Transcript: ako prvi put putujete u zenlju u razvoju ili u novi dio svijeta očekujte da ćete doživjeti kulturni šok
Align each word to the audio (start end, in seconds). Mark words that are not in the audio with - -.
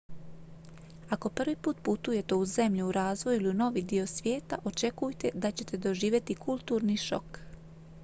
ako 1.09 1.29
prvi 1.29 1.55
put 1.55 1.77
putujete 1.83 2.35
u 2.35 2.45
zenlju 2.45 2.87
u 2.87 2.91
razvoju 2.91 3.37
ili 3.37 3.49
u 3.49 3.53
novi 3.53 3.81
dio 3.81 4.07
svijeta 4.07 4.57
očekujte 4.63 5.29
da 5.33 5.51
ćete 5.51 5.77
doživjeti 5.77 6.35
kulturni 6.35 6.97
šok 6.97 7.39